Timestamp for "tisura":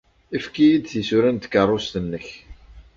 0.91-1.29